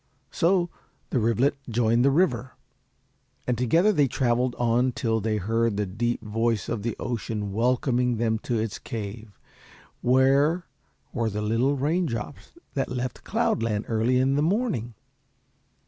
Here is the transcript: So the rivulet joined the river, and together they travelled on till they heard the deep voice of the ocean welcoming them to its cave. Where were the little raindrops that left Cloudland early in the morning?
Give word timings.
So 0.31 0.71
the 1.11 1.19
rivulet 1.19 1.57
joined 1.69 2.03
the 2.03 2.09
river, 2.09 2.53
and 3.45 3.55
together 3.55 3.91
they 3.93 4.07
travelled 4.07 4.55
on 4.55 4.93
till 4.93 5.21
they 5.21 5.37
heard 5.37 5.77
the 5.77 5.85
deep 5.85 6.23
voice 6.23 6.67
of 6.67 6.81
the 6.81 6.95
ocean 6.97 7.53
welcoming 7.53 8.17
them 8.17 8.39
to 8.39 8.57
its 8.57 8.79
cave. 8.79 9.37
Where 10.01 10.65
were 11.13 11.29
the 11.29 11.43
little 11.43 11.75
raindrops 11.77 12.53
that 12.73 12.89
left 12.89 13.23
Cloudland 13.23 13.85
early 13.87 14.17
in 14.17 14.33
the 14.37 14.41
morning? 14.41 14.95